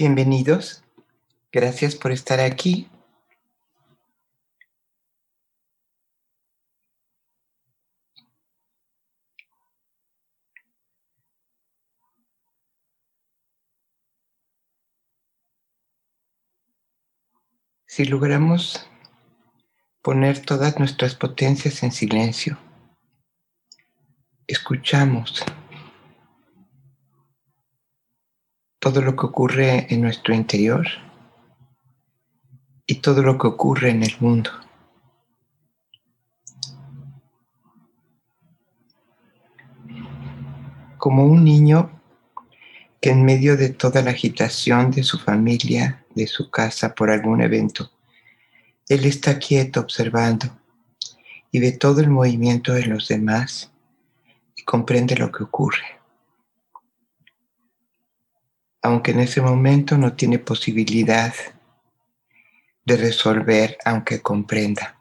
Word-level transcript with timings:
Bienvenidos. 0.00 0.82
Gracias 1.52 1.94
por 1.94 2.10
estar 2.10 2.40
aquí. 2.40 2.88
Si 17.84 18.06
logramos 18.06 18.88
poner 20.00 20.40
todas 20.40 20.78
nuestras 20.78 21.14
potencias 21.14 21.82
en 21.82 21.92
silencio, 21.92 22.56
escuchamos 24.46 25.44
todo 28.80 29.02
lo 29.02 29.14
que 29.14 29.26
ocurre 29.26 29.86
en 29.90 30.00
nuestro 30.00 30.34
interior 30.34 30.86
y 32.86 32.94
todo 32.96 33.22
lo 33.22 33.36
que 33.36 33.46
ocurre 33.46 33.90
en 33.90 34.02
el 34.02 34.16
mundo. 34.20 34.50
Como 40.96 41.26
un 41.26 41.44
niño 41.44 41.90
que 43.02 43.10
en 43.10 43.24
medio 43.24 43.58
de 43.58 43.68
toda 43.68 44.02
la 44.02 44.10
agitación 44.12 44.90
de 44.90 45.02
su 45.02 45.18
familia, 45.18 46.04
de 46.14 46.26
su 46.26 46.50
casa 46.50 46.94
por 46.94 47.10
algún 47.10 47.42
evento, 47.42 47.90
él 48.88 49.04
está 49.04 49.38
quieto 49.38 49.80
observando 49.80 50.46
y 51.52 51.60
ve 51.60 51.72
todo 51.72 52.00
el 52.00 52.08
movimiento 52.08 52.72
de 52.72 52.86
los 52.86 53.08
demás 53.08 53.70
y 54.56 54.62
comprende 54.62 55.16
lo 55.16 55.30
que 55.30 55.44
ocurre 55.44 55.99
aunque 58.82 59.10
en 59.10 59.20
ese 59.20 59.40
momento 59.40 59.98
no 59.98 60.14
tiene 60.14 60.38
posibilidad 60.38 61.34
de 62.84 62.96
resolver, 62.96 63.76
aunque 63.84 64.20
comprenda, 64.20 64.98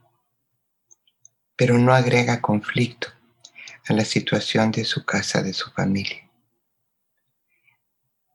pero 1.55 1.77
no 1.77 1.93
agrega 1.93 2.41
conflicto 2.41 3.09
a 3.87 3.93
la 3.93 4.05
situación 4.05 4.71
de 4.71 4.85
su 4.85 5.05
casa, 5.05 5.41
de 5.41 5.53
su 5.53 5.71
familia. 5.71 6.29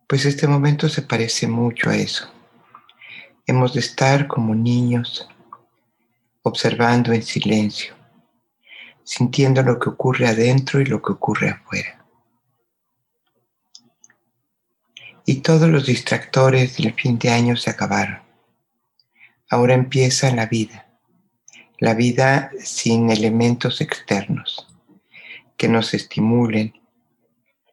Pues 0.06 0.24
este 0.24 0.46
momento 0.46 0.88
se 0.88 1.02
parece 1.02 1.46
mucho 1.46 1.90
a 1.90 1.96
eso. 1.96 2.30
Hemos 3.46 3.74
de 3.74 3.80
estar 3.80 4.26
como 4.26 4.54
niños, 4.54 5.28
observando 6.42 7.12
en 7.12 7.22
silencio, 7.22 7.94
sintiendo 9.02 9.62
lo 9.62 9.78
que 9.78 9.90
ocurre 9.90 10.26
adentro 10.26 10.80
y 10.80 10.86
lo 10.86 11.00
que 11.00 11.12
ocurre 11.12 11.50
afuera. 11.50 12.03
Y 15.26 15.36
todos 15.36 15.68
los 15.68 15.86
distractores 15.86 16.76
del 16.76 16.92
fin 16.94 17.18
de 17.18 17.30
año 17.30 17.56
se 17.56 17.70
acabaron. 17.70 18.20
Ahora 19.48 19.74
empieza 19.74 20.34
la 20.34 20.46
vida, 20.46 20.86
la 21.78 21.94
vida 21.94 22.50
sin 22.58 23.10
elementos 23.10 23.80
externos 23.80 24.66
que 25.56 25.68
nos 25.68 25.94
estimulen, 25.94 26.74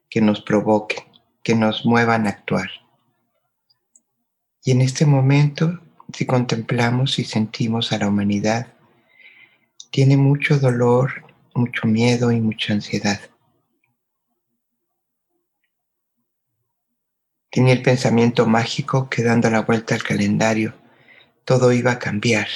que 0.10 0.22
nos 0.22 0.42
provoquen, 0.42 1.04
que 1.44 1.56
nos 1.56 1.86
muevan 1.86 2.28
a 2.28 2.30
actuar. 2.30 2.70
Y 4.64 4.72
en 4.72 4.82
este 4.82 5.06
momento, 5.06 5.80
si 6.14 6.26
contemplamos 6.26 7.18
y 7.20 7.26
sentimos 7.26 7.92
a 7.92 7.98
la 7.98 8.08
humanidad, 8.08 8.68
tiene 9.90 10.18
mucho 10.18 10.60
dolor, 10.60 11.26
mucho 11.56 11.88
miedo 11.88 12.32
y 12.32 12.40
mucha 12.40 12.74
ansiedad. 12.74 13.20
Tenía 17.52 17.74
el 17.74 17.82
pensamiento 17.82 18.48
mágico 18.48 19.10
que 19.10 19.24
dando 19.24 19.50
la 19.50 19.64
vuelta 19.64 19.94
al 19.94 20.04
calendario 20.04 20.74
todo 21.44 21.74
iba 21.74 21.92
a 21.92 22.00
cambiar. 22.00 22.48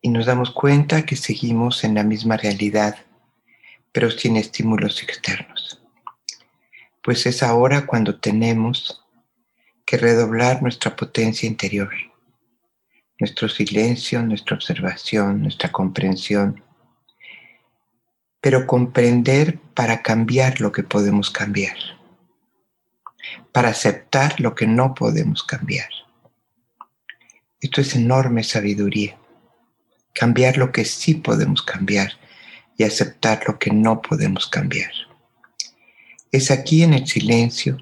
Y 0.00 0.08
nos 0.08 0.24
damos 0.24 0.50
cuenta 0.50 1.04
que 1.04 1.14
seguimos 1.14 1.84
en 1.84 1.94
la 1.94 2.02
misma 2.02 2.38
realidad, 2.38 2.96
pero 3.92 4.10
sin 4.10 4.38
estímulos 4.38 5.02
externos. 5.02 5.82
Pues 7.02 7.26
es 7.26 7.42
ahora 7.42 7.84
cuando 7.84 8.18
tenemos 8.18 9.04
que 9.84 9.98
redoblar 9.98 10.62
nuestra 10.62 10.96
potencia 10.96 11.46
interior, 11.46 11.92
nuestro 13.20 13.46
silencio, 13.50 14.22
nuestra 14.22 14.56
observación, 14.56 15.42
nuestra 15.42 15.70
comprensión, 15.70 16.63
pero 18.44 18.66
comprender 18.66 19.58
para 19.72 20.02
cambiar 20.02 20.60
lo 20.60 20.70
que 20.70 20.82
podemos 20.82 21.30
cambiar, 21.30 21.78
para 23.52 23.70
aceptar 23.70 24.38
lo 24.38 24.54
que 24.54 24.66
no 24.66 24.92
podemos 24.92 25.42
cambiar. 25.42 25.88
Esto 27.58 27.80
es 27.80 27.94
enorme 27.96 28.44
sabiduría, 28.44 29.16
cambiar 30.12 30.58
lo 30.58 30.72
que 30.72 30.84
sí 30.84 31.14
podemos 31.14 31.62
cambiar 31.62 32.18
y 32.76 32.84
aceptar 32.84 33.44
lo 33.48 33.58
que 33.58 33.70
no 33.70 34.02
podemos 34.02 34.46
cambiar. 34.46 34.92
Es 36.30 36.50
aquí 36.50 36.82
en 36.82 36.92
el 36.92 37.06
silencio 37.06 37.78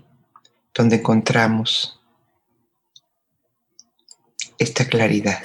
donde 0.73 0.99
encontramos 0.99 2.00
esta 4.59 4.84
claridad. 4.84 5.43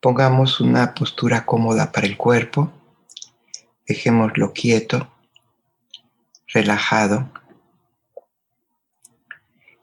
Pongamos 0.00 0.58
una 0.58 0.92
postura 0.92 1.46
cómoda 1.46 1.92
para 1.92 2.08
el 2.08 2.16
cuerpo 2.16 2.72
Dejémoslo 3.88 4.52
quieto, 4.52 5.10
relajado 6.48 7.32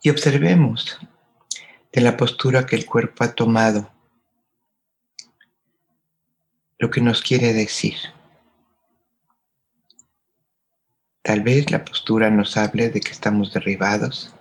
y 0.04 0.12
observemos 0.12 1.00
de 1.92 2.02
la 2.02 2.16
postura 2.16 2.68
que 2.68 2.76
el 2.76 2.86
cuerpo 2.86 3.24
ha 3.24 3.34
tomado 3.34 3.92
lo 6.78 6.92
que 6.92 7.02
nos 7.02 7.24
quiere 7.24 7.52
decir. 7.54 7.96
Tal 11.24 11.42
vez 11.42 11.72
la 11.72 11.84
postura 11.84 12.30
nos 12.30 12.58
hable 12.58 12.90
de 12.90 13.00
que 13.00 13.12
estamos 13.12 13.52
derribados, 13.54 14.36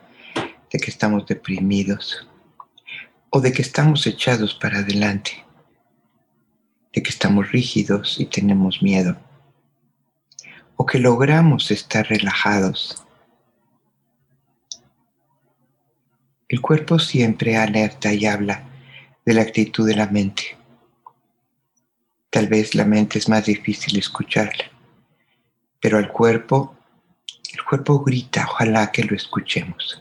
de 0.71 0.79
que 0.79 0.91
estamos 0.91 1.25
deprimidos 1.25 2.29
o 3.31 3.41
de 3.41 3.51
que 3.51 3.63
estamos 3.63 4.07
echados 4.07 4.55
para 4.55 4.81
adelante, 4.81 5.43
de 6.93 7.03
que 7.03 7.09
estamos 7.09 7.51
rígidos 7.51 8.21
y 8.21 8.27
tenemos 8.27 8.83
miedo 8.83 9.17
o 10.77 10.87
que 10.87 10.99
logramos 10.99 11.71
estar 11.71 12.07
relajados. 12.07 13.05
El 16.49 16.61
cuerpo 16.61 16.99
siempre 16.99 17.57
alerta 17.57 18.13
y 18.13 18.27
habla 18.27 18.65
de 19.25 19.35
la 19.35 19.43
actitud 19.43 19.87
de 19.87 19.97
la 19.97 20.07
mente. 20.07 20.57
Tal 22.31 22.49
vez 22.49 22.75
la 22.75 22.85
mente 22.85 23.19
es 23.19 23.29
más 23.29 23.47
difícil 23.47 23.99
escucharla, 23.99 24.65
pero 25.81 25.99
al 25.99 26.11
cuerpo, 26.11 26.77
el 27.53 27.65
cuerpo 27.65 28.01
grita, 28.01 28.47
ojalá 28.49 28.91
que 28.91 29.05
lo 29.05 29.15
escuchemos. 29.15 29.99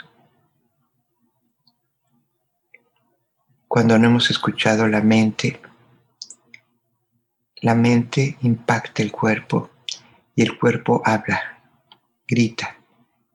Cuando 3.68 3.98
no 3.98 4.08
hemos 4.08 4.30
escuchado 4.30 4.88
la 4.88 5.02
mente, 5.02 5.60
la 7.62 7.76
mente 7.76 8.38
impacta 8.42 9.02
el 9.02 9.12
cuerpo 9.12 9.73
y 10.36 10.42
el 10.42 10.58
cuerpo 10.58 11.02
habla, 11.06 11.64
grita, 12.28 12.78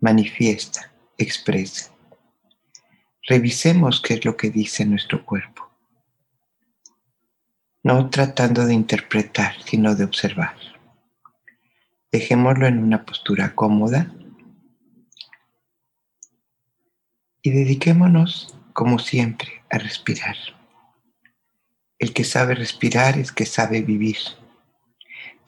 manifiesta, 0.00 0.92
expresa. 1.16 1.92
Revisemos 3.22 4.00
qué 4.00 4.14
es 4.14 4.25
lo 4.25 4.36
que 4.36 4.50
dice 4.50 4.84
nuestro 4.86 5.25
cuerpo. 5.25 5.70
No 7.82 8.10
tratando 8.10 8.66
de 8.66 8.75
interpretar, 8.75 9.54
sino 9.64 9.94
de 9.94 10.04
observar. 10.04 10.56
Dejémoslo 12.10 12.66
en 12.66 12.78
una 12.78 13.04
postura 13.04 13.54
cómoda 13.54 14.12
y 17.42 17.50
dediquémonos, 17.50 18.56
como 18.72 18.98
siempre, 18.98 19.62
a 19.71 19.78
respirar. 19.78 20.36
El 21.98 22.12
que 22.12 22.24
sabe 22.24 22.54
respirar 22.54 23.18
es 23.18 23.33
que 23.33 23.45
sabe 23.45 23.83
vivir. 23.83 24.18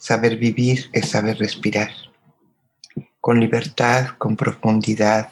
Saber 0.01 0.39
vivir 0.39 0.89
es 0.95 1.11
saber 1.11 1.37
respirar, 1.37 1.91
con 3.21 3.39
libertad, 3.39 4.17
con 4.17 4.35
profundidad, 4.35 5.31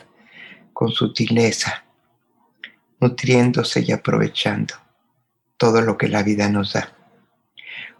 con 0.75 0.91
sutileza, 0.91 1.87
nutriéndose 3.01 3.81
y 3.81 3.93
aprovechando 3.93 4.75
todo 5.57 5.81
lo 5.81 5.97
que 5.97 6.09
la 6.09 6.23
vida 6.23 6.51
nos 6.51 6.75
da. 6.75 6.95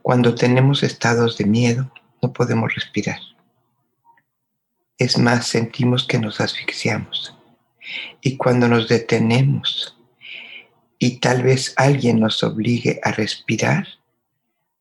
Cuando 0.03 0.35
tenemos 0.35 0.83
estados 0.83 1.39
de 1.39 1.47
miedo, 1.47 1.91
no 2.21 2.35
podemos 2.35 2.75
respirar. 2.75 3.19
Es 4.99 5.17
más, 5.17 5.47
sentimos 5.47 6.07
que 6.07 6.19
nos 6.19 6.39
asfixiamos. 6.39 7.35
Y 8.21 8.37
cuando 8.37 8.69
nos 8.69 8.89
detenemos 8.89 9.97
y 10.99 11.19
tal 11.21 11.45
vez 11.45 11.73
alguien 11.79 12.21
nos 12.21 12.43
obligue 12.45 13.01
a 13.03 13.13
respirar, 13.13 13.87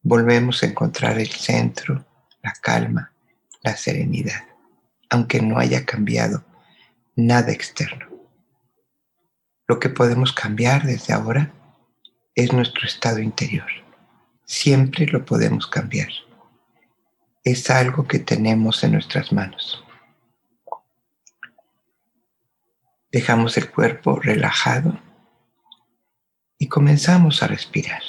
volvemos 0.01 0.63
a 0.63 0.67
encontrar 0.67 1.19
el 1.19 1.27
centro, 1.27 2.05
la 2.41 2.53
calma, 2.53 3.11
la 3.61 3.75
serenidad, 3.75 4.43
aunque 5.09 5.41
no 5.41 5.57
haya 5.59 5.85
cambiado 5.85 6.43
nada 7.15 7.51
externo. 7.51 8.07
Lo 9.67 9.79
que 9.79 9.89
podemos 9.89 10.31
cambiar 10.31 10.83
desde 10.83 11.13
ahora 11.13 11.51
es 12.35 12.53
nuestro 12.53 12.85
estado 12.85 13.19
interior. 13.19 13.67
Siempre 14.45 15.07
lo 15.07 15.25
podemos 15.25 15.67
cambiar. 15.67 16.09
Es 17.43 17.69
algo 17.69 18.07
que 18.07 18.19
tenemos 18.19 18.83
en 18.83 18.93
nuestras 18.93 19.33
manos. 19.33 19.83
Dejamos 23.11 23.57
el 23.57 23.69
cuerpo 23.71 24.19
relajado 24.19 24.99
y 26.59 26.67
comenzamos 26.67 27.41
a 27.43 27.47
respirar. 27.47 28.01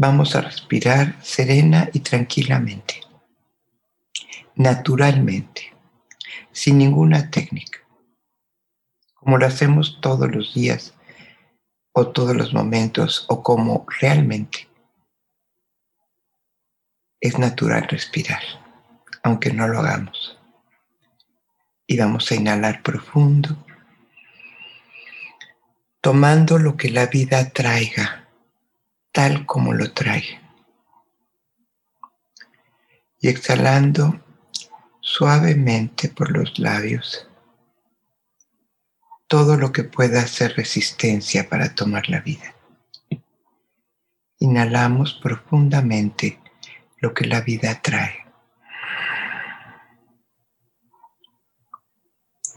Vamos 0.00 0.36
a 0.36 0.42
respirar 0.42 1.16
serena 1.24 1.90
y 1.92 1.98
tranquilamente, 1.98 3.00
naturalmente, 4.54 5.74
sin 6.52 6.78
ninguna 6.78 7.32
técnica, 7.32 7.80
como 9.14 9.38
lo 9.38 9.46
hacemos 9.46 9.98
todos 10.00 10.30
los 10.30 10.54
días 10.54 10.94
o 11.90 12.12
todos 12.12 12.36
los 12.36 12.54
momentos 12.54 13.26
o 13.28 13.42
como 13.42 13.86
realmente. 14.00 14.68
Es 17.20 17.36
natural 17.36 17.88
respirar, 17.88 18.42
aunque 19.24 19.52
no 19.52 19.66
lo 19.66 19.80
hagamos. 19.80 20.38
Y 21.88 21.98
vamos 21.98 22.30
a 22.30 22.36
inhalar 22.36 22.84
profundo, 22.84 23.66
tomando 26.00 26.56
lo 26.56 26.76
que 26.76 26.88
la 26.88 27.06
vida 27.06 27.50
traiga 27.50 28.17
tal 29.12 29.46
como 29.46 29.72
lo 29.72 29.92
trae. 29.92 30.40
Y 33.20 33.28
exhalando 33.28 34.24
suavemente 35.00 36.08
por 36.08 36.30
los 36.30 36.58
labios 36.58 37.28
todo 39.28 39.58
lo 39.58 39.72
que 39.72 39.84
pueda 39.84 40.22
hacer 40.22 40.56
resistencia 40.56 41.48
para 41.48 41.74
tomar 41.74 42.08
la 42.08 42.20
vida. 42.20 42.54
Inhalamos 44.38 45.14
profundamente 45.14 46.40
lo 46.96 47.12
que 47.12 47.26
la 47.26 47.42
vida 47.42 47.80
trae. 47.82 48.24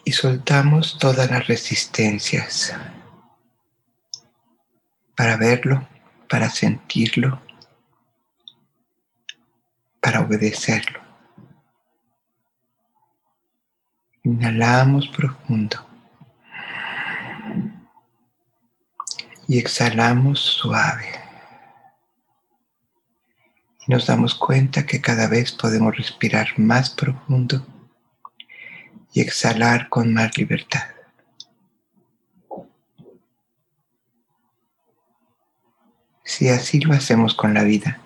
Y 0.05 0.13
soltamos 0.13 0.97
todas 0.97 1.29
las 1.29 1.45
resistencias 1.47 2.73
para 5.15 5.37
verlo 5.37 5.87
para 6.31 6.49
sentirlo, 6.49 7.41
para 9.99 10.21
obedecerlo. 10.21 11.01
Inhalamos 14.23 15.09
profundo 15.09 15.85
y 19.45 19.59
exhalamos 19.59 20.39
suave. 20.39 21.19
Y 23.85 23.91
nos 23.91 24.07
damos 24.07 24.33
cuenta 24.33 24.85
que 24.85 25.01
cada 25.01 25.27
vez 25.27 25.51
podemos 25.51 25.97
respirar 25.97 26.57
más 26.57 26.91
profundo 26.91 27.67
y 29.11 29.19
exhalar 29.19 29.89
con 29.89 30.13
más 30.13 30.37
libertad. 30.37 31.00
Si 36.31 36.47
así 36.47 36.79
lo 36.79 36.93
hacemos 36.93 37.33
con 37.33 37.53
la 37.53 37.63
vida, 37.63 37.99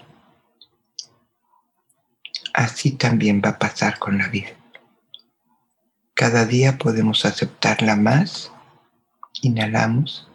así 2.56 2.94
también 2.94 3.39
va 3.45 3.50
a 3.50 3.60
pasar 3.60 4.00
con 4.00 4.18
la 4.18 4.27
vida. 4.30 4.50
Cada 6.16 6.45
día 6.45 6.80
podemos 6.80 7.24
aceptarla 7.24 7.95
más, 7.95 8.51
inhalamos 9.44 10.27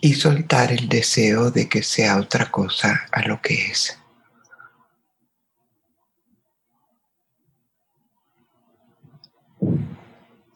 y 0.00 0.14
soltar 0.14 0.72
el 0.72 0.88
deseo 0.88 1.52
de 1.52 1.68
que 1.68 1.84
sea 1.84 2.18
otra 2.18 2.50
cosa 2.50 3.06
a 3.12 3.22
lo 3.22 3.40
que 3.40 3.70
es. 3.70 4.00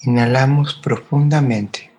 Inhalamos 0.00 0.75
profundamente. 0.75 1.93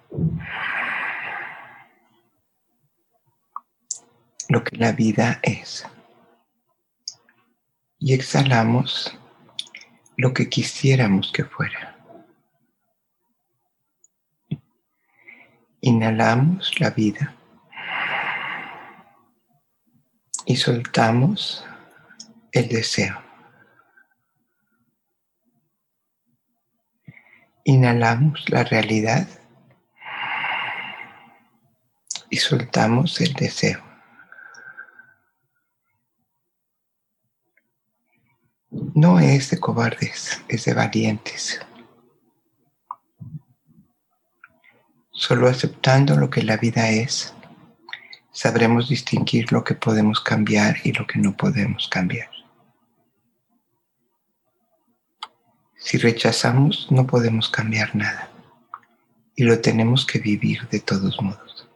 Lo 4.49 4.63
que 4.63 4.75
la 4.77 4.91
vida 4.91 5.39
es. 5.41 5.85
Y 7.99 8.13
exhalamos 8.13 9.17
lo 10.17 10.33
que 10.33 10.49
quisiéramos 10.49 11.31
que 11.31 11.43
fuera. 11.45 11.97
Inhalamos 15.81 16.79
la 16.79 16.91
vida 16.91 17.35
y 20.45 20.55
soltamos 20.55 21.65
el 22.51 22.67
deseo. 22.69 23.21
Inhalamos 27.65 28.49
la 28.49 28.63
realidad 28.63 29.27
y 32.29 32.37
soltamos 32.37 33.21
el 33.21 33.33
deseo. 33.33 33.92
No 38.73 39.19
es 39.19 39.51
de 39.51 39.59
cobardes, 39.59 40.41
es 40.47 40.65
de 40.65 40.73
valientes. 40.73 41.59
Solo 45.11 45.47
aceptando 45.47 46.17
lo 46.17 46.29
que 46.29 46.41
la 46.41 46.57
vida 46.57 46.89
es, 46.89 47.33
sabremos 48.31 48.89
distinguir 48.89 49.51
lo 49.51 49.63
que 49.63 49.75
podemos 49.75 50.19
cambiar 50.19 50.77
y 50.83 50.91
lo 50.91 51.05
que 51.05 51.19
no 51.19 51.37
podemos 51.37 51.87
cambiar. 51.87 52.29
Si 55.77 55.97
rechazamos, 55.97 56.87
no 56.91 57.05
podemos 57.05 57.49
cambiar 57.49 57.95
nada 57.95 58.29
y 59.35 59.43
lo 59.43 59.59
tenemos 59.59 60.05
que 60.05 60.19
vivir 60.19 60.67
de 60.69 60.79
todos 60.79 61.21
modos. 61.21 61.67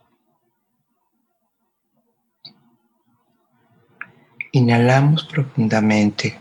Inhalamos 4.51 5.25
profundamente 5.25 6.39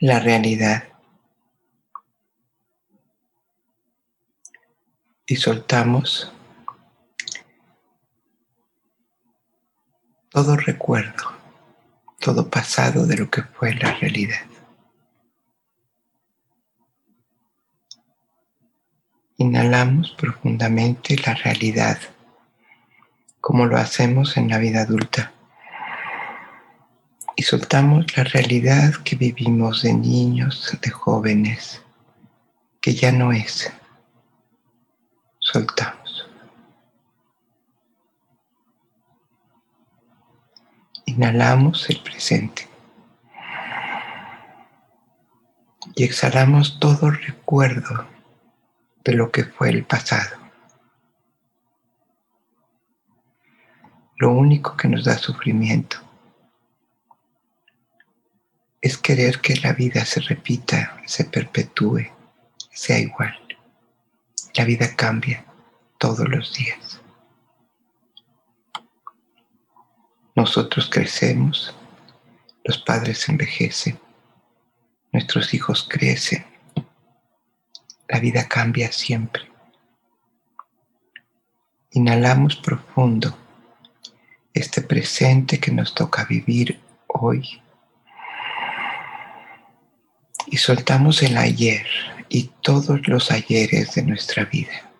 la 0.00 0.18
realidad. 0.18 0.84
Y 5.26 5.36
soltamos 5.36 6.32
todo 10.30 10.56
recuerdo, 10.56 11.32
todo 12.18 12.48
pasado 12.48 13.06
de 13.06 13.18
lo 13.18 13.30
que 13.30 13.42
fue 13.42 13.74
la 13.74 13.92
realidad. 13.92 14.46
Inhalamos 19.36 20.12
profundamente 20.12 21.16
la 21.24 21.34
realidad, 21.34 21.98
como 23.40 23.66
lo 23.66 23.76
hacemos 23.76 24.36
en 24.38 24.48
la 24.48 24.58
vida 24.58 24.82
adulta 24.82 25.34
y 27.40 27.42
soltamos 27.42 28.04
la 28.18 28.24
realidad 28.24 28.96
que 29.02 29.16
vivimos 29.16 29.80
de 29.80 29.94
niños, 29.94 30.76
de 30.82 30.90
jóvenes, 30.90 31.82
que 32.82 32.92
ya 32.92 33.12
no 33.12 33.32
es. 33.32 33.72
Soltamos. 35.38 36.28
Inhalamos 41.06 41.88
el 41.88 42.02
presente. 42.02 42.68
Y 45.94 46.04
exhalamos 46.04 46.78
todo 46.78 47.10
recuerdo 47.10 48.06
de 49.02 49.14
lo 49.14 49.30
que 49.30 49.44
fue 49.44 49.70
el 49.70 49.84
pasado. 49.84 50.36
Lo 54.18 54.30
único 54.30 54.76
que 54.76 54.88
nos 54.88 55.06
da 55.06 55.16
sufrimiento 55.16 56.09
es 58.80 58.96
querer 58.96 59.40
que 59.40 59.56
la 59.56 59.72
vida 59.72 60.04
se 60.04 60.20
repita, 60.20 61.02
se 61.06 61.24
perpetúe, 61.24 62.06
sea 62.72 62.98
igual. 62.98 63.34
La 64.54 64.64
vida 64.64 64.96
cambia 64.96 65.44
todos 65.98 66.26
los 66.28 66.54
días. 66.54 67.00
Nosotros 70.34 70.88
crecemos, 70.88 71.74
los 72.64 72.78
padres 72.78 73.28
envejecen, 73.28 73.98
nuestros 75.12 75.52
hijos 75.52 75.86
crecen, 75.88 76.46
la 78.08 78.18
vida 78.18 78.48
cambia 78.48 78.90
siempre. 78.92 79.42
Inhalamos 81.90 82.56
profundo 82.56 83.36
este 84.54 84.80
presente 84.80 85.58
que 85.58 85.70
nos 85.70 85.94
toca 85.94 86.24
vivir 86.24 86.80
hoy 87.08 87.60
soltamos 90.56 91.22
el 91.22 91.36
ayer 91.36 91.86
y 92.28 92.50
todos 92.60 93.06
los 93.08 93.30
ayeres 93.30 93.94
de 93.94 94.02
nuestra 94.02 94.44
vida. 94.44 94.90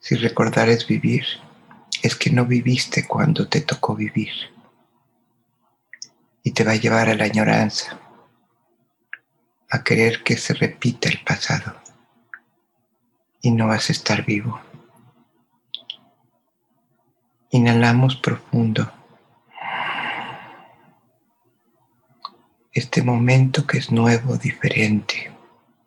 Si 0.00 0.16
recordar 0.16 0.68
es 0.68 0.86
vivir, 0.86 1.24
es 2.02 2.14
que 2.14 2.30
no 2.30 2.44
viviste 2.44 3.06
cuando 3.06 3.48
te 3.48 3.62
tocó 3.62 3.94
vivir. 3.94 4.32
Y 6.42 6.50
te 6.50 6.62
va 6.62 6.72
a 6.72 6.76
llevar 6.76 7.08
a 7.08 7.14
la 7.14 7.24
añoranza, 7.24 7.98
a 9.70 9.82
querer 9.82 10.22
que 10.22 10.36
se 10.36 10.52
repita 10.52 11.08
el 11.08 11.22
pasado. 11.24 11.80
Y 13.40 13.50
no 13.50 13.68
vas 13.68 13.88
a 13.88 13.92
estar 13.92 14.26
vivo. 14.26 14.60
Inhalamos 17.50 18.16
profundo. 18.16 18.92
Este 22.74 23.04
momento 23.04 23.68
que 23.68 23.78
es 23.78 23.92
nuevo, 23.92 24.36
diferente, 24.36 25.32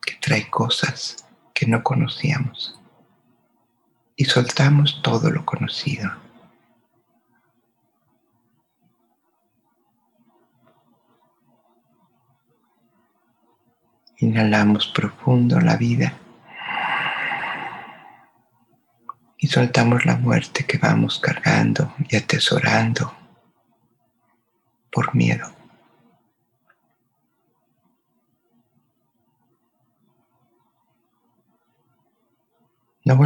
que 0.01 0.15
trae 0.21 0.49
cosas 0.49 1.27
que 1.53 1.67
no 1.67 1.83
conocíamos. 1.83 2.79
Y 4.15 4.23
soltamos 4.23 5.01
todo 5.03 5.29
lo 5.29 5.45
conocido. 5.45 6.09
Inhalamos 14.19 14.87
profundo 14.87 15.59
la 15.59 15.75
vida 15.75 16.17
y 19.37 19.47
soltamos 19.47 20.05
la 20.05 20.15
muerte 20.15 20.65
que 20.65 20.77
vamos 20.77 21.19
cargando 21.19 21.93
y 22.09 22.15
atesorando 22.15 23.13
por 24.89 25.13
miedo. 25.13 25.56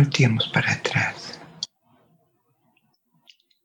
Volteemos 0.02 0.48
para 0.48 0.72
atrás. 0.72 1.40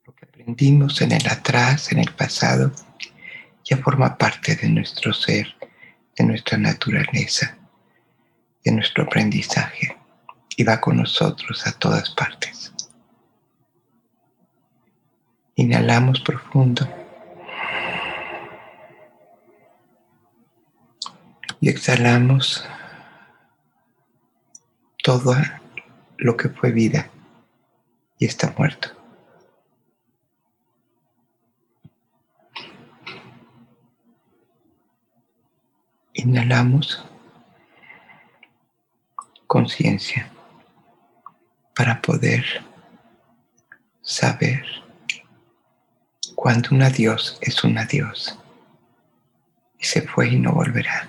Lo 0.04 0.14
que 0.14 0.26
aprendimos 0.26 1.00
en 1.00 1.12
el 1.12 1.26
atrás, 1.26 1.90
en 1.92 1.98
el 1.98 2.12
pasado, 2.12 2.72
ya 3.64 3.78
forma 3.78 4.18
parte 4.18 4.54
de 4.54 4.68
nuestro 4.68 5.14
ser, 5.14 5.46
de 6.14 6.24
nuestra 6.24 6.58
naturaleza, 6.58 7.56
de 8.62 8.70
nuestro 8.72 9.04
aprendizaje 9.04 9.96
y 10.58 10.62
va 10.62 10.78
con 10.78 10.98
nosotros 10.98 11.66
a 11.66 11.72
todas 11.72 12.10
partes. 12.10 12.70
Inhalamos 15.54 16.20
profundo 16.20 16.86
y 21.62 21.70
exhalamos 21.70 22.62
todo 25.02 25.34
lo 26.18 26.36
que 26.36 26.48
fue 26.48 26.72
vida 26.72 27.10
y 28.18 28.26
está 28.26 28.54
muerto. 28.56 28.90
Inhalamos 36.14 37.04
conciencia 39.46 40.30
para 41.74 42.00
poder 42.00 42.44
saber 44.00 44.64
cuando 46.34 46.70
un 46.70 46.82
adiós 46.82 47.38
es 47.40 47.62
un 47.64 47.76
adiós 47.76 48.38
y 49.78 49.84
se 49.84 50.02
fue 50.02 50.28
y 50.28 50.38
no 50.38 50.52
volverá. 50.52 51.08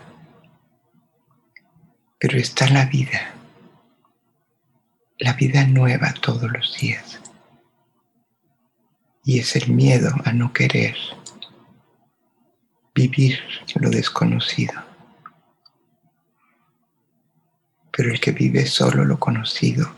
Pero 2.19 2.37
está 2.37 2.67
la 2.69 2.85
vida, 2.85 3.36
la 5.19 5.33
vida 5.33 5.65
nueva 5.65 6.13
todos 6.13 6.51
los 6.51 6.77
días. 6.77 7.19
Y 9.23 9.39
es 9.39 9.55
el 9.55 9.69
miedo 9.71 10.11
a 10.23 10.31
no 10.31 10.53
querer 10.53 10.95
vivir 12.93 13.39
lo 13.75 13.89
desconocido. 13.89 14.73
Pero 17.91 18.11
el 18.11 18.19
que 18.19 18.31
vive 18.31 18.65
solo 18.65 19.05
lo 19.05 19.19
conocido 19.19 19.91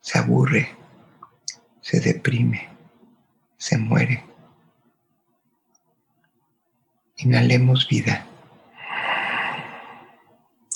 se 0.00 0.18
aburre, 0.18 0.76
se 1.80 2.00
deprime, 2.00 2.68
se 3.56 3.78
muere. 3.78 4.24
Inhalemos 7.16 7.88
vida. 7.88 8.26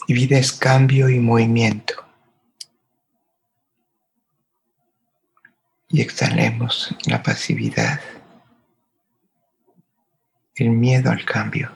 Y 0.06 0.14
vida 0.14 0.38
es 0.38 0.52
cambio 0.52 1.10
y 1.10 1.18
movimiento. 1.18 2.07
Y 5.90 6.02
exhalemos 6.02 6.94
la 7.06 7.22
pasividad, 7.22 8.00
el 10.54 10.70
miedo 10.70 11.10
al 11.10 11.24
cambio, 11.24 11.72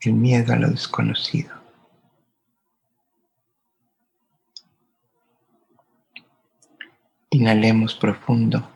el 0.00 0.12
miedo 0.12 0.52
a 0.52 0.56
lo 0.56 0.68
desconocido. 0.68 1.56
Inhalemos 7.30 7.94
profundo. 7.94 8.70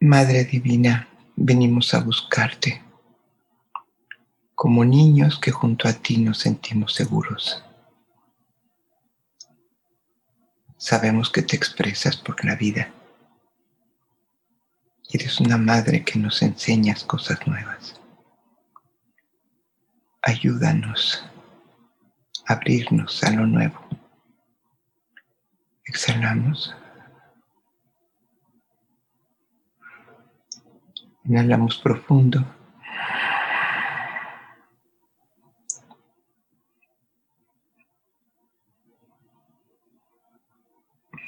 Madre 0.00 0.44
Divina, 0.44 1.08
venimos 1.36 1.94
a 1.94 2.00
buscarte 2.00 2.82
como 4.56 4.84
niños 4.84 5.38
que 5.38 5.52
junto 5.52 5.86
a 5.86 5.92
ti 5.92 6.18
nos 6.18 6.38
sentimos 6.38 6.94
seguros. 6.94 7.64
Sabemos 10.82 11.30
que 11.30 11.42
te 11.42 11.54
expresas 11.54 12.16
por 12.16 12.44
la 12.44 12.56
vida. 12.56 12.92
Eres 15.12 15.38
una 15.38 15.56
madre 15.56 16.04
que 16.04 16.18
nos 16.18 16.42
enseñas 16.42 17.04
cosas 17.04 17.46
nuevas. 17.46 18.00
Ayúdanos 20.22 21.24
a 22.48 22.54
abrirnos 22.54 23.22
a 23.22 23.30
lo 23.30 23.46
nuevo. 23.46 23.78
Exhalamos. 25.84 26.74
Inhalamos 31.22 31.78
profundo. 31.78 32.44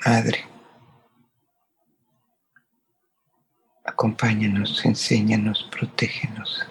Madre, 0.04 0.44
acompáñanos, 3.82 4.84
enséñanos, 4.84 5.66
protégenos. 5.70 6.66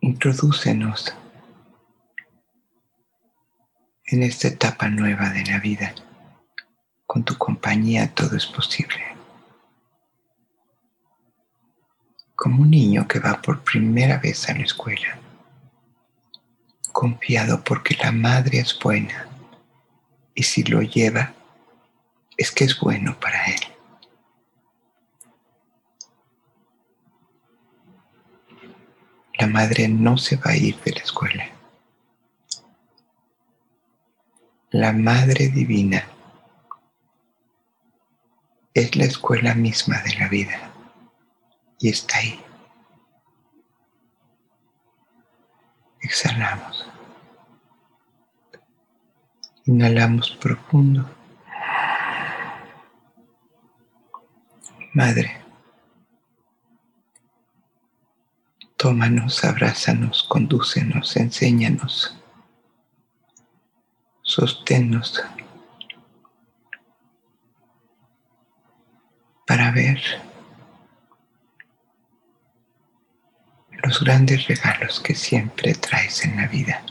Introdúcenos 0.00 1.12
en 4.04 4.22
esta 4.22 4.46
etapa 4.46 4.88
nueva 4.88 5.30
de 5.30 5.44
la 5.46 5.58
vida. 5.58 5.92
Con 7.04 7.24
tu 7.24 7.36
compañía 7.36 8.14
todo 8.14 8.36
es 8.36 8.46
posible. 8.46 9.04
Como 12.36 12.62
un 12.62 12.70
niño 12.70 13.08
que 13.08 13.18
va 13.18 13.42
por 13.42 13.64
primera 13.64 14.18
vez 14.18 14.48
a 14.48 14.54
la 14.54 14.62
escuela, 14.62 15.18
confiado 16.92 17.64
porque 17.64 17.96
la 17.96 18.12
madre 18.12 18.60
es 18.60 18.78
buena 18.78 19.27
y 20.38 20.44
si 20.44 20.62
lo 20.62 20.82
lleva 20.82 21.34
es 22.36 22.52
que 22.52 22.62
es 22.62 22.78
bueno 22.78 23.18
para 23.18 23.44
él. 23.46 23.60
La 29.40 29.48
madre 29.48 29.88
no 29.88 30.16
se 30.16 30.36
va 30.36 30.52
a 30.52 30.56
ir 30.56 30.80
de 30.82 30.92
la 30.92 31.00
escuela 31.00 31.50
La 34.70 34.92
Madre 34.92 35.48
Divina 35.48 36.06
es 38.74 38.94
la 38.94 39.06
escuela 39.06 39.54
misma 39.54 40.00
de 40.02 40.14
la 40.20 40.28
vida 40.28 40.72
y 41.80 41.88
está 41.88 42.18
ahí. 42.18 42.38
Exhalamos. 46.00 46.97
Inhalamos 49.68 50.30
profundo. 50.40 51.08
Madre, 54.94 55.30
tómanos, 58.76 59.44
abrázanos, 59.44 60.24
condúcenos, 60.24 61.16
enséñanos 61.16 62.18
sosténnos. 64.22 65.22
para 69.48 69.70
ver 69.70 69.98
los 73.82 74.04
grandes 74.04 74.46
regalos 74.46 75.00
que 75.00 75.14
siempre 75.14 75.72
traes 75.72 76.22
en 76.26 76.36
la 76.36 76.46
vida, 76.46 76.82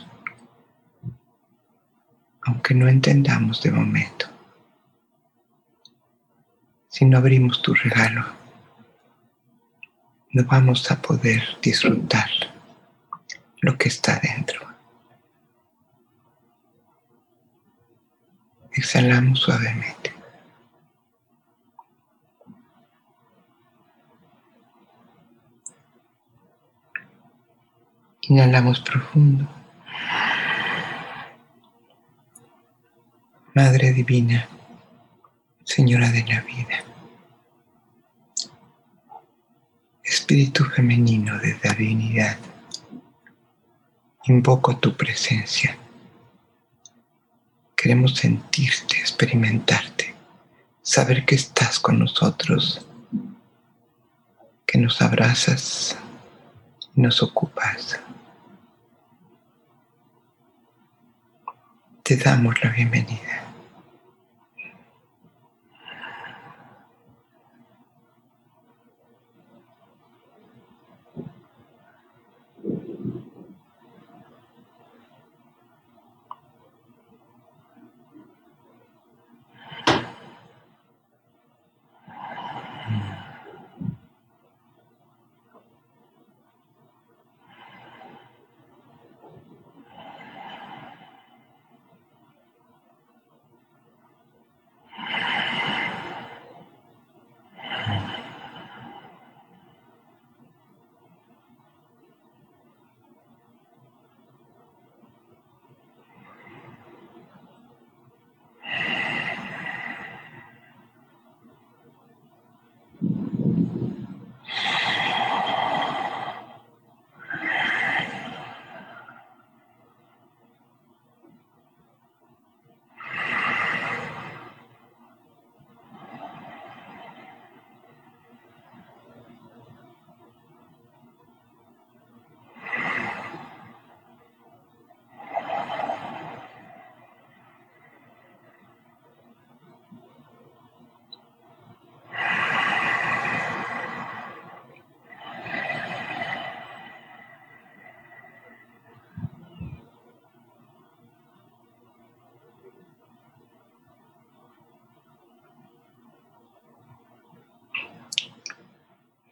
aunque 2.68 2.74
no 2.74 2.88
entendamos 2.88 3.62
de 3.62 3.70
momento. 3.70 4.26
Si 6.88 7.06
no 7.06 7.16
abrimos 7.16 7.62
tu 7.62 7.72
regalo, 7.72 8.26
no 10.32 10.44
vamos 10.44 10.90
a 10.90 11.00
poder 11.00 11.42
disfrutar 11.62 12.28
lo 13.62 13.78
que 13.78 13.88
está 13.88 14.20
dentro. 14.20 14.60
Exhalamos 18.72 19.40
suavemente. 19.40 20.12
Inhalamos 28.22 28.80
profundo. 28.80 29.48
Madre 33.58 33.92
Divina, 33.92 34.48
Señora 35.64 36.12
de 36.12 36.24
la 36.26 36.42
Vida, 36.42 36.84
Espíritu 40.04 40.64
Femenino 40.64 41.36
de 41.40 41.54
Divinidad, 41.54 42.38
invoco 44.26 44.76
tu 44.76 44.96
presencia. 44.96 45.76
Queremos 47.74 48.14
sentirte, 48.14 48.96
experimentarte, 48.96 50.14
saber 50.80 51.24
que 51.24 51.34
estás 51.34 51.80
con 51.80 51.98
nosotros, 51.98 52.86
que 54.64 54.78
nos 54.78 55.02
abrazas 55.02 55.98
y 56.94 57.00
nos 57.00 57.24
ocupas. 57.24 57.98
te 62.08 62.16
damos 62.16 62.54
la 62.64 62.70
bienvenida. 62.70 63.47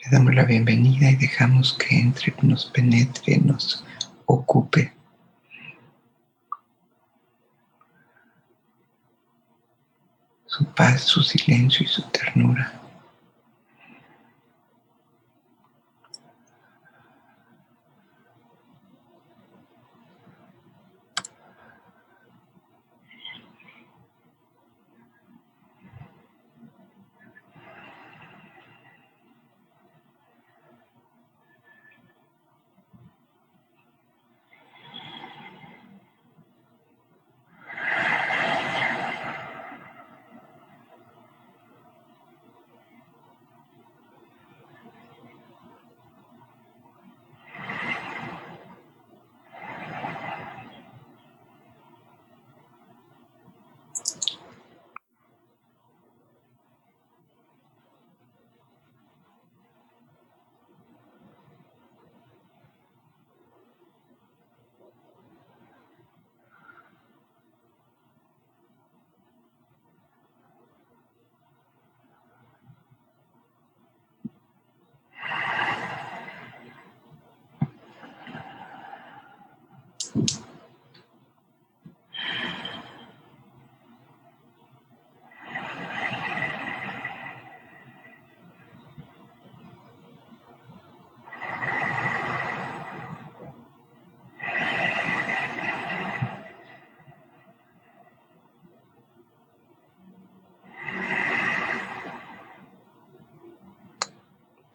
Le 0.06 0.12
damos 0.12 0.34
la 0.36 0.44
bienvenida 0.44 1.10
y 1.10 1.16
dejamos 1.16 1.72
que 1.72 1.98
entre, 1.98 2.32
nos 2.42 2.66
penetre, 2.66 3.38
nos 3.38 3.84
ocupe. 4.26 4.92
Su 10.46 10.64
paz, 10.66 11.00
su 11.00 11.24
silencio 11.24 11.84
y 11.84 11.88
su 11.88 12.02
ternura. 12.02 12.85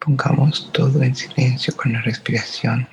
Pongamos 0.04 0.72
todo 0.72 1.00
en 1.04 1.14
silencio 1.14 1.76
con 1.76 1.92
la 1.92 2.00
respiración 2.00 2.88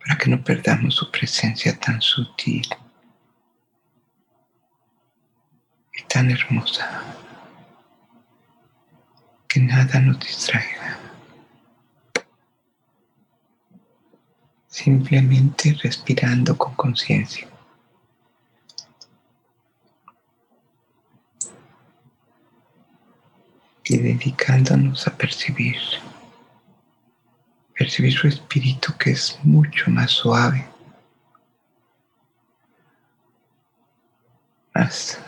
para 0.00 0.18
que 0.18 0.28
no 0.28 0.42
perdamos 0.42 0.96
su 0.96 1.08
presencia 1.12 1.78
tan 1.78 2.02
sutil 2.02 2.66
y 5.92 6.02
tan 6.08 6.28
hermosa 6.28 7.04
que 9.46 9.60
nada 9.60 10.00
nos 10.00 10.18
distraiga. 10.18 10.98
Simplemente 14.66 15.76
respirando 15.84 16.58
con 16.58 16.74
conciencia. 16.74 17.46
Y 23.90 23.96
dedicándonos 23.98 25.08
a 25.08 25.16
percibir, 25.16 25.76
percibir 27.76 28.12
su 28.12 28.28
espíritu 28.28 28.96
que 28.96 29.10
es 29.10 29.36
mucho 29.42 29.90
más 29.90 30.12
suave, 30.12 30.64
más, 34.72 35.20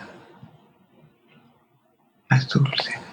más 2.30 2.48
dulce. 2.50 3.11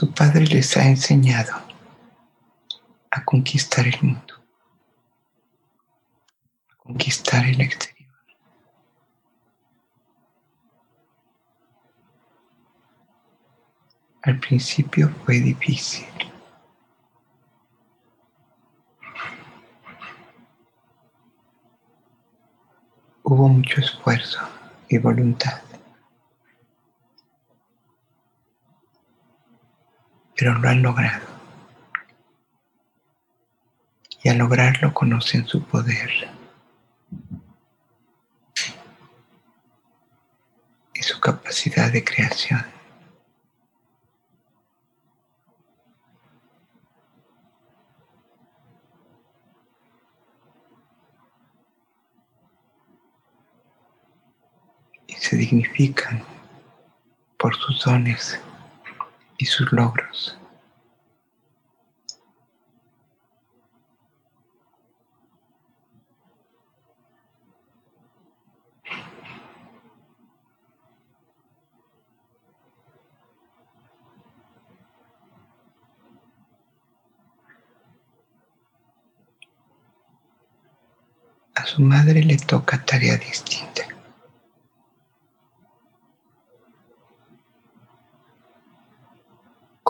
Su 0.00 0.10
padre 0.14 0.46
les 0.46 0.78
ha 0.78 0.88
enseñado 0.88 1.52
a 3.10 3.22
conquistar 3.22 3.86
el 3.86 4.00
mundo, 4.00 4.34
a 6.70 6.76
conquistar 6.76 7.44
el 7.44 7.60
exterior. 7.60 8.08
Al 14.22 14.40
principio 14.40 15.10
fue 15.22 15.38
difícil. 15.40 16.06
Hubo 23.22 23.48
mucho 23.50 23.82
esfuerzo 23.82 24.40
y 24.88 24.96
voluntad. 24.96 25.69
Pero 30.40 30.54
lo 30.54 30.70
han 30.70 30.80
logrado. 30.80 31.26
Y 34.22 34.30
al 34.30 34.38
lograrlo 34.38 34.94
conocen 34.94 35.46
su 35.46 35.62
poder. 35.62 36.10
Y 40.94 41.02
su 41.02 41.20
capacidad 41.20 41.92
de 41.92 42.02
creación. 42.02 42.64
Y 55.06 55.12
se 55.16 55.36
dignifican 55.36 56.24
por 57.36 57.54
sus 57.56 57.84
dones 57.84 58.40
y 59.40 59.46
sus 59.46 59.72
logros. 59.72 60.36
A 81.54 81.64
su 81.64 81.80
madre 81.80 82.22
le 82.22 82.36
toca 82.36 82.84
tarea 82.84 83.16
distinta. 83.16 83.99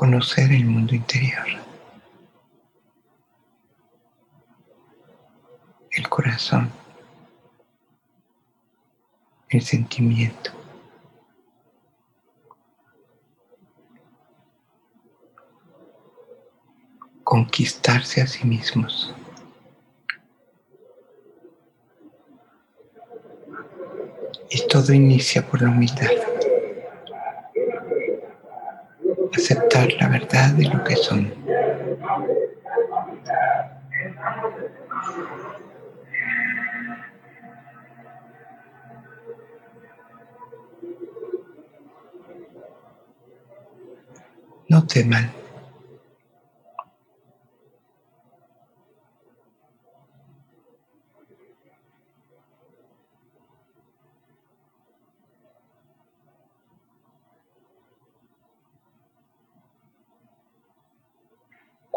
Conocer 0.01 0.51
el 0.51 0.65
mundo 0.65 0.95
interior, 0.95 1.47
el 5.91 6.09
corazón, 6.09 6.71
el 9.51 9.61
sentimiento. 9.61 10.53
conquistarse 17.23 18.21
a 18.23 18.27
sí 18.27 18.45
mismos. 18.45 19.15
Y 24.51 24.67
todo 24.67 24.93
inicia 24.93 25.47
por 25.47 25.63
la 25.63 25.69
humildad. 25.69 26.30
Aceptar 29.35 29.89
la 30.01 30.09
verdad 30.09 30.51
de 30.55 30.65
lo 30.65 30.83
que 30.85 30.97
son. 30.97 31.33
No 44.69 44.87
teman. 44.87 45.40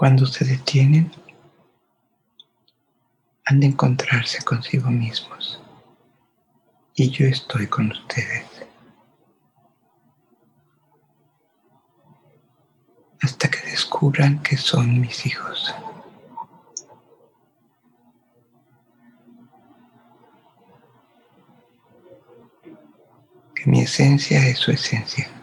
Cuando 0.03 0.25
se 0.25 0.43
detienen, 0.43 1.13
han 3.45 3.61
de 3.61 3.67
encontrarse 3.67 4.43
consigo 4.43 4.89
mismos. 4.91 5.61
Y 6.93 7.09
yo 7.09 7.25
estoy 7.25 7.67
con 7.67 7.89
ustedes. 7.89 8.43
Hasta 13.21 13.49
que 13.49 13.61
descubran 13.61 14.43
que 14.43 14.57
son 14.57 14.99
mis 14.99 15.25
hijos. 15.25 15.73
Que 23.55 23.65
mi 23.67 23.79
esencia 23.79 24.45
es 24.49 24.57
su 24.57 24.71
esencia. 24.71 25.42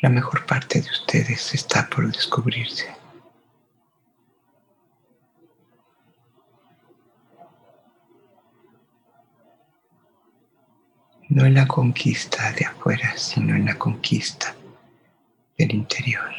La 0.00 0.08
mejor 0.08 0.46
parte 0.46 0.80
de 0.80 0.88
ustedes 0.88 1.54
está 1.54 1.88
por 1.88 2.06
descubrirse. 2.06 2.86
No 11.28 11.44
en 11.44 11.54
la 11.54 11.66
conquista 11.66 12.52
de 12.52 12.66
afuera, 12.66 13.16
sino 13.16 13.56
en 13.56 13.64
la 13.64 13.76
conquista 13.76 14.54
del 15.58 15.74
interior. 15.74 16.30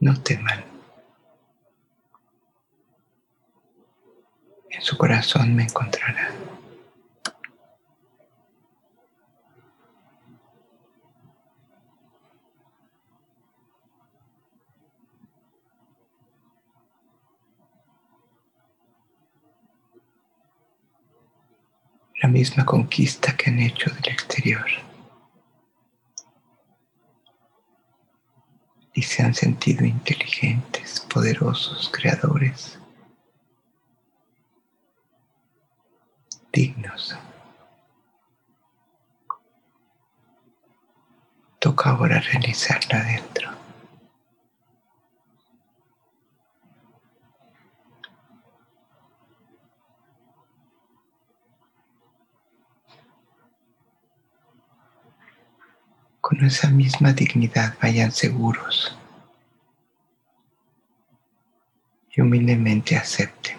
No 0.00 0.22
teman. 0.22 0.77
En 4.78 4.84
su 4.84 4.96
corazón 4.96 5.56
me 5.56 5.64
encontrarán. 5.64 6.28
La 22.22 22.28
misma 22.28 22.64
conquista 22.64 23.36
que 23.36 23.50
han 23.50 23.58
hecho 23.58 23.90
del 23.90 24.12
exterior. 24.12 24.64
y 28.94 29.02
se 29.02 29.22
han 29.22 29.32
sentido 29.32 29.84
inteligentes, 29.84 31.06
poderosos, 31.08 31.88
creadores, 31.92 32.80
Toca 41.60 41.90
ahora 41.90 42.20
realizarla 42.20 43.00
adentro. 43.00 43.58
con 56.28 56.44
esa 56.44 56.68
misma 56.68 57.14
dignidad 57.14 57.74
vayan 57.80 58.12
seguros 58.12 58.94
y 62.10 62.20
humildemente 62.20 62.96
acepten. 62.96 63.57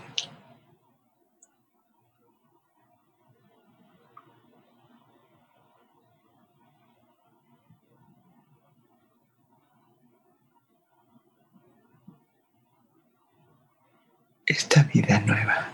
Esta 14.49 14.81
vida 14.83 15.19
nueva. 15.19 15.69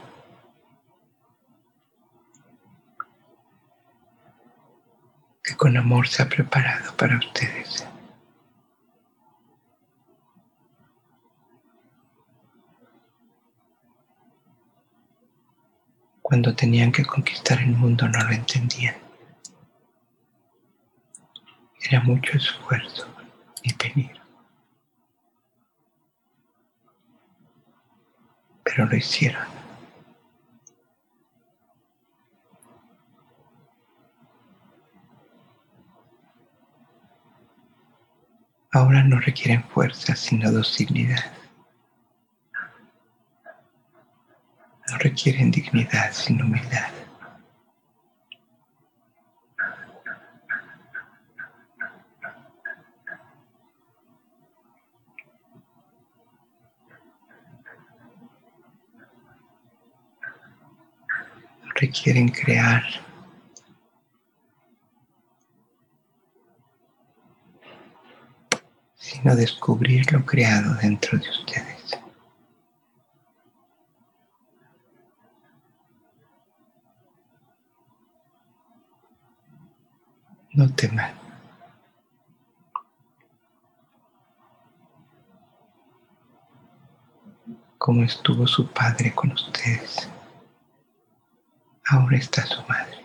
que 5.42 5.56
con 5.56 5.78
amor 5.78 6.08
se 6.08 6.24
ha 6.24 6.28
preparado 6.28 6.98
para 6.98 7.20
ustedes. 7.20 7.88
Cuando 16.24 16.56
tenían 16.56 16.92
que 16.92 17.06
conquistar 17.06 17.60
el 17.60 17.78
mundo 17.78 18.08
no 18.08 18.24
lo 18.24 18.32
entendían. 18.32 18.96
Era 21.80 22.02
mucho 22.02 22.36
esfuerzo 22.36 23.08
y 23.62 23.72
peligro. 23.74 24.25
Pero 28.76 28.90
lo 28.90 28.98
hicieron. 28.98 29.56
ahora 38.76 39.02
no 39.04 39.18
requieren 39.22 39.64
fuerza 39.64 40.18
sino 40.18 40.52
docilidad. 40.52 41.32
No 44.90 44.98
requieren 44.98 45.50
dignidad 45.52 46.12
sino 46.12 46.44
humildad. 46.44 46.90
No 61.64 61.65
requieren 61.76 62.30
crear 62.30 62.84
sino 69.06 69.36
descubrir 69.36 70.12
lo 70.12 70.26
creado 70.26 70.74
dentro 70.76 71.18
de 71.20 71.30
ustedes. 71.30 72.00
No 80.54 80.74
teman. 80.74 81.14
Como 87.78 88.04
estuvo 88.04 88.48
su 88.48 88.68
padre 88.68 89.14
con 89.14 89.32
ustedes, 89.34 90.10
ahora 91.88 92.18
está 92.18 92.46
su 92.46 92.62
madre. 92.68 93.05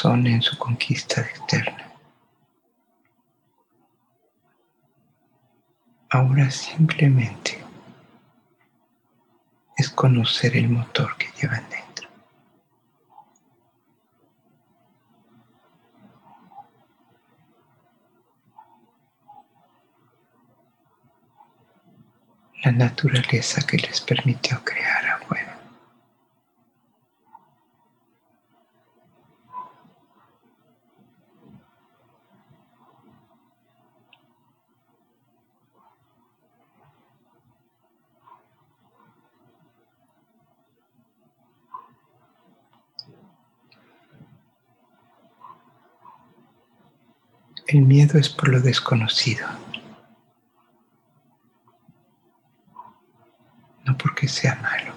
Son 0.00 0.26
en 0.26 0.40
su 0.40 0.56
conquista 0.56 1.20
externa. 1.20 1.92
Ahora 6.08 6.50
simplemente 6.50 7.62
es 9.76 9.90
conocer 9.90 10.56
el 10.56 10.70
motor 10.70 11.18
que 11.18 11.28
llevan 11.38 11.68
dentro. 11.68 12.08
La 22.64 22.72
naturaleza 22.72 23.60
que 23.66 23.76
les 23.76 24.00
permitió 24.00 24.64
crear 24.64 24.99
El 47.70 47.82
miedo 47.82 48.18
es 48.18 48.28
por 48.28 48.48
lo 48.48 48.60
desconocido, 48.60 49.46
no 53.84 53.96
porque 53.96 54.26
sea 54.26 54.56
malo. 54.56 54.92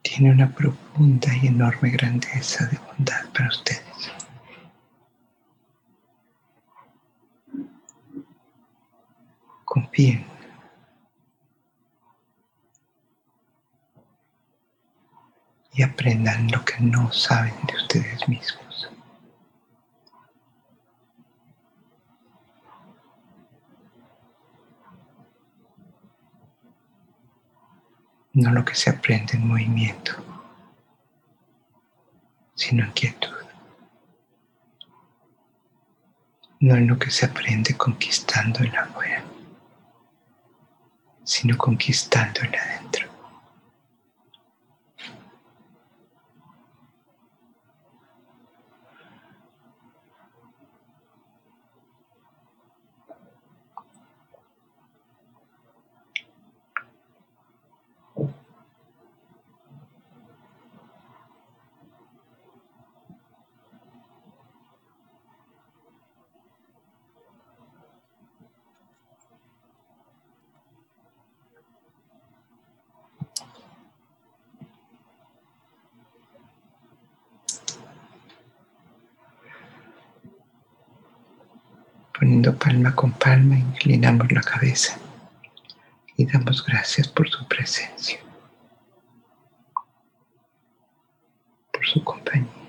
Tiene 0.00 0.30
una 0.32 0.54
profunda 0.54 1.28
y 1.36 1.48
enorme 1.48 1.90
grandeza 1.90 2.64
de 2.68 2.78
bondad 2.78 3.28
para 3.34 3.48
ustedes. 3.50 4.10
Confíen 9.66 10.29
aprendan 16.00 16.50
lo 16.50 16.64
que 16.64 16.80
no 16.80 17.12
saben 17.12 17.52
de 17.66 17.76
ustedes 17.76 18.26
mismos. 18.26 18.90
No 28.32 28.50
lo 28.50 28.64
que 28.64 28.74
se 28.74 28.88
aprende 28.88 29.34
en 29.34 29.46
movimiento, 29.46 30.12
sino 32.54 32.84
en 32.84 32.92
quietud. 32.92 33.28
no 36.62 36.74
en 36.74 36.88
lo 36.88 36.98
que 36.98 37.10
se 37.10 37.24
aprende 37.24 37.74
conquistando 37.74 38.60
el 38.60 38.76
afuera, 38.76 39.24
sino 41.24 41.56
conquistando 41.56 42.42
el 42.42 42.54
adentro. 42.54 43.10
poniendo 82.20 82.54
palma 82.54 82.89
con 83.00 83.12
palma, 83.12 83.58
inclinamos 83.58 84.30
la 84.30 84.42
cabeza 84.42 84.98
y 86.18 86.26
damos 86.26 86.62
gracias 86.66 87.08
por 87.08 87.30
su 87.30 87.48
presencia, 87.48 88.20
por 91.72 91.86
su 91.86 92.04
compañía. 92.04 92.59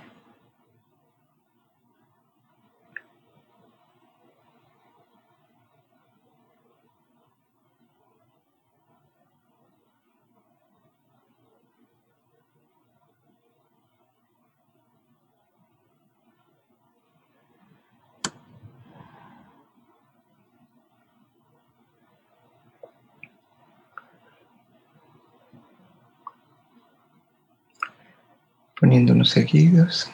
Poniéndonos 28.92 29.30
seguidos. 29.30 30.12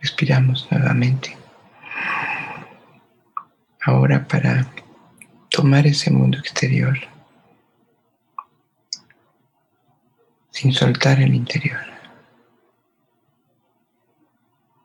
Respiramos 0.00 0.66
nuevamente. 0.72 1.36
Ahora 3.86 4.26
para 4.26 4.66
tomar 5.48 5.86
ese 5.86 6.10
mundo 6.10 6.36
exterior 6.36 6.98
sin 10.50 10.72
soltar 10.72 11.20
el 11.20 11.32
interior, 11.32 11.86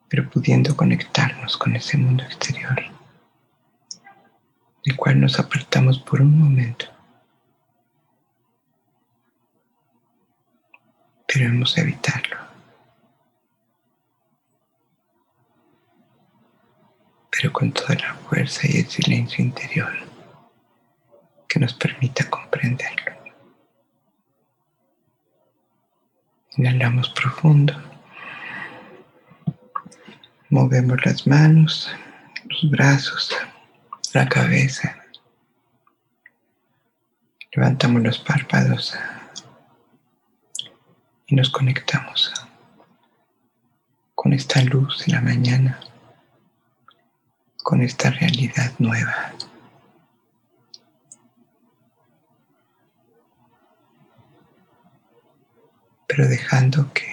pero 0.07 0.29
pudiendo 0.29 0.77
conectarnos 0.77 1.57
con 1.57 1.75
ese 1.75 1.97
mundo 1.97 2.23
exterior, 2.23 2.83
del 4.85 4.95
cual 4.95 5.19
nos 5.19 5.39
apartamos 5.39 5.97
por 5.97 6.21
un 6.21 6.37
momento 6.37 6.94
Debemos 11.35 11.77
evitarlo. 11.77 12.37
Pero 17.29 17.51
con 17.51 17.73
toda 17.73 17.95
la 17.95 18.13
fuerza 18.13 18.61
y 18.63 18.77
el 18.77 18.89
silencio 18.89 19.43
interior 19.43 19.93
que 21.49 21.59
nos 21.59 21.73
permita 21.73 22.29
comprenderlo. 22.29 23.11
Inhalamos 26.55 27.09
profundo. 27.09 27.73
Movemos 30.49 31.05
las 31.05 31.27
manos, 31.27 31.91
los 32.45 32.71
brazos, 32.71 33.35
la 34.13 34.25
cabeza. 34.29 35.03
Levantamos 37.51 38.01
los 38.03 38.19
párpados 38.19 38.97
y 41.27 41.35
nos 41.35 41.49
conectamos 41.49 42.31
con 44.13 44.33
esta 44.33 44.61
luz 44.61 45.05
de 45.05 45.13
la 45.13 45.21
mañana, 45.21 45.79
con 47.63 47.81
esta 47.81 48.11
realidad 48.11 48.71
nueva. 48.79 49.33
Pero 56.07 56.27
dejando 56.27 56.93
que 56.93 57.05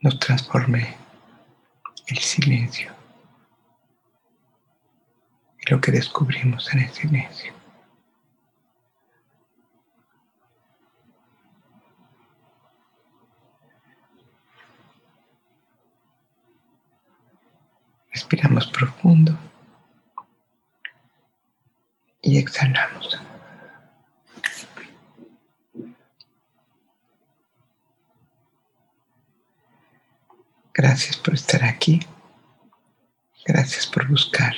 nos 0.00 0.18
transforme 0.18 0.96
el 2.06 2.18
silencio 2.18 2.92
y 5.60 5.70
lo 5.70 5.80
que 5.80 5.92
descubrimos 5.92 6.72
en 6.74 6.80
el 6.80 6.90
silencio. 6.90 7.63
Respiramos 18.34 18.66
profundo 18.66 19.38
y 22.20 22.36
exhalamos. 22.36 23.16
Gracias 30.72 31.16
por 31.16 31.34
estar 31.34 31.62
aquí. 31.62 32.00
Gracias 33.46 33.86
por 33.86 34.08
buscar 34.08 34.52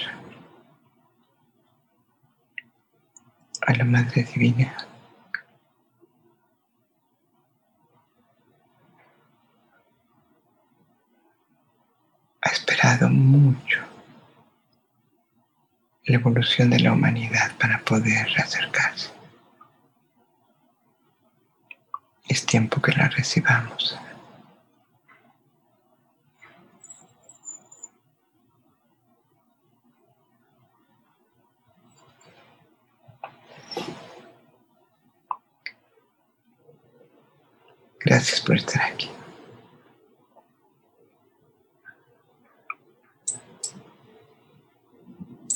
a 3.66 3.74
la 3.74 3.84
Madre 3.84 4.22
Divina. 4.22 4.86
mucho 13.04 13.80
la 16.06 16.14
evolución 16.14 16.70
de 16.70 16.78
la 16.78 16.92
humanidad 16.92 17.56
para 17.58 17.80
poder 17.80 18.28
acercarse. 18.38 19.10
Es 22.28 22.46
tiempo 22.46 22.80
que 22.80 22.92
la 22.92 23.08
recibamos. 23.08 23.98
Gracias 38.00 38.40
por 38.40 38.56
estar 38.56 38.82
aquí. 38.82 39.10